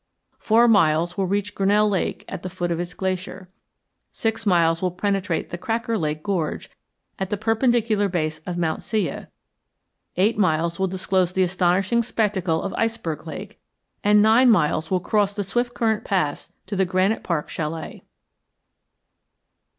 Four 0.39 0.67
miles 0.67 1.15
will 1.15 1.27
reach 1.27 1.53
Grinnell 1.53 1.87
Lake 1.87 2.25
at 2.27 2.41
the 2.41 2.49
foot 2.49 2.71
of 2.71 2.79
its 2.79 2.95
glacier, 2.95 3.49
six 4.11 4.47
miles 4.47 4.81
will 4.81 4.89
penetrate 4.89 5.51
the 5.51 5.59
Cracker 5.59 5.95
Lake 5.95 6.23
Gorge 6.23 6.71
at 7.19 7.29
the 7.29 7.37
perpendicular 7.37 8.09
base 8.09 8.39
of 8.47 8.57
Mount 8.57 8.81
Siyeh, 8.81 9.27
eight 10.17 10.39
miles 10.39 10.79
will 10.79 10.87
disclose 10.87 11.33
the 11.33 11.43
astonishing 11.43 12.01
spectacle 12.01 12.63
of 12.63 12.73
Iceberg 12.73 13.27
Lake, 13.27 13.59
and 14.03 14.23
nine 14.23 14.49
miles 14.49 14.89
will 14.89 15.01
cross 15.01 15.35
the 15.35 15.43
Swiftcurrent 15.43 16.03
Pass 16.03 16.51
to 16.65 16.75
the 16.75 16.85
Granite 16.85 17.21
Park 17.23 17.47
Chalet. 17.47 18.01